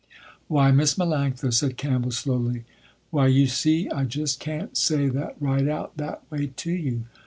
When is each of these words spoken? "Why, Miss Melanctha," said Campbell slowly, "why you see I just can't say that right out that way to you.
"Why, 0.47 0.71
Miss 0.71 0.95
Melanctha," 0.95 1.53
said 1.53 1.77
Campbell 1.77 2.09
slowly, 2.09 2.63
"why 3.11 3.27
you 3.27 3.45
see 3.45 3.87
I 3.91 4.03
just 4.05 4.39
can't 4.39 4.75
say 4.75 5.09
that 5.09 5.39
right 5.39 5.67
out 5.67 5.95
that 5.97 6.23
way 6.31 6.47
to 6.47 6.71
you. 6.71 7.03